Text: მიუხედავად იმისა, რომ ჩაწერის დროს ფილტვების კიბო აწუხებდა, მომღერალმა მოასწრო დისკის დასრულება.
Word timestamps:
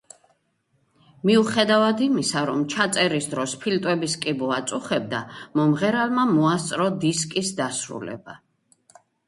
მიუხედავად 1.29 2.01
იმისა, 2.05 2.41
რომ 2.51 2.63
ჩაწერის 2.75 3.29
დროს 3.35 3.53
ფილტვების 3.67 4.17
კიბო 4.25 4.51
აწუხებდა, 4.57 5.21
მომღერალმა 5.61 6.27
მოასწრო 6.33 6.91
დისკის 7.07 7.57
დასრულება. 7.63 8.39